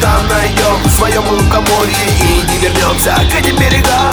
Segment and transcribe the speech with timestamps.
[0.00, 4.03] Там найдем в своем лукоморье И не вернемся к этим берегам.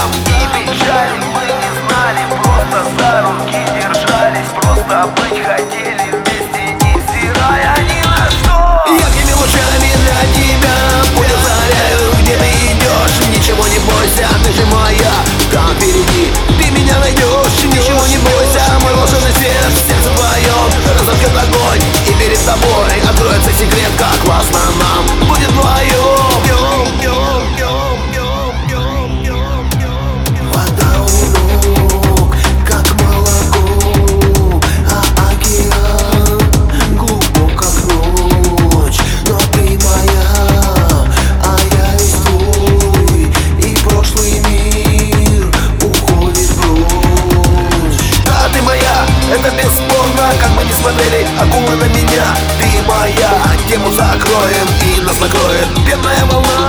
[54.31, 56.60] покоем и накроет, Бедная волна.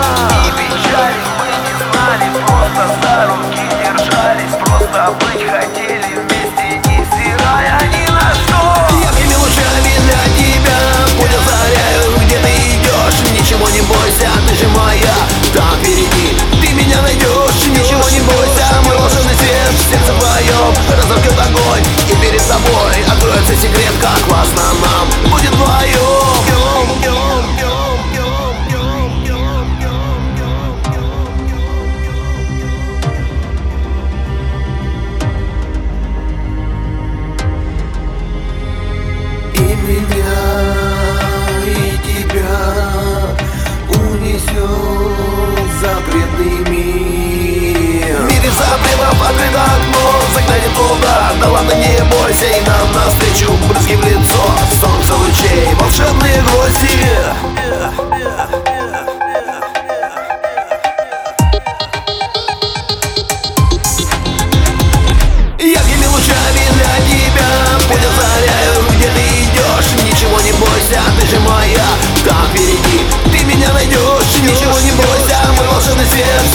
[46.42, 48.20] pandemia.
[48.26, 49.81] Me desabela, vai cuidar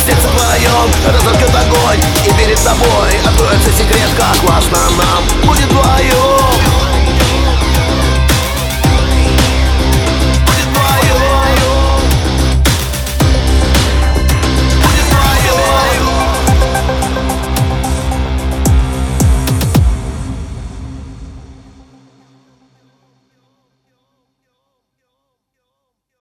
[0.07, 5.27] сердце твоем разожгет огонь И перед тобой откроется секрет, как классно нам.
[5.45, 6.66] Будет вдвоем